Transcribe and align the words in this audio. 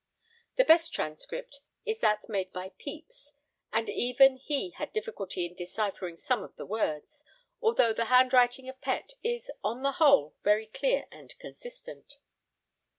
The 0.55 0.65
best 0.65 0.93
transcript 0.95 1.61
is 1.85 1.99
that 1.99 2.27
made 2.27 2.51
by 2.51 2.69
Pepys; 2.69 3.33
but 3.71 3.87
even 3.87 4.37
he 4.37 4.71
had 4.71 4.91
difficulty 4.91 5.45
in 5.45 5.53
deciphering 5.53 6.17
some 6.17 6.41
of 6.41 6.55
the 6.55 6.65
words, 6.65 7.23
although 7.61 7.93
the 7.93 8.05
handwriting 8.05 8.67
of 8.67 8.81
Pett 8.81 9.13
is, 9.21 9.51
on 9.63 9.83
the 9.83 9.91
whole, 10.01 10.33
very 10.41 10.65
clear 10.65 11.05
and 11.11 11.37
consistent. 11.37 12.17